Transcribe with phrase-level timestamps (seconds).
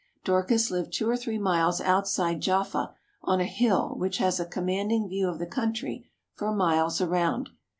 [0.23, 5.07] Dorcas lived two or three miles outside Jaffa on a hill which has a commanding
[5.07, 7.51] view of the country for miles around.